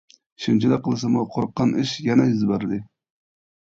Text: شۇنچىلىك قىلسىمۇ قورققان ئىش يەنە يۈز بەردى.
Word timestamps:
شۇنچىلىك 0.45 0.83
قىلسىمۇ 0.87 1.23
قورققان 1.37 1.77
ئىش 1.85 1.95
يەنە 2.09 2.29
يۈز 2.35 2.51
بەردى. 2.55 2.85